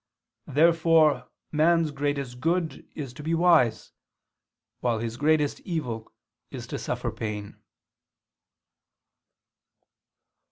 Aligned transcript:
Therefore 0.47 1.29
man's 1.51 1.91
greatest 1.91 2.39
good 2.39 2.89
is 2.95 3.13
to 3.13 3.21
be 3.21 3.35
wise: 3.35 3.91
while 4.79 4.97
his 4.97 5.15
greatest 5.15 5.59
evil 5.59 6.11
is 6.49 6.65
to 6.65 6.79
suffer 6.79 7.11
pain." 7.11 7.61